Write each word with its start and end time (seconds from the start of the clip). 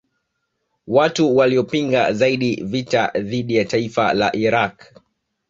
Watu 0.87 1.35
waliopinga 1.35 2.13
zaidi 2.13 2.55
vita 2.63 3.07
dhidi 3.15 3.55
ya 3.55 3.65
taifa 3.65 4.13
la 4.13 4.35
Iraq 4.35 4.83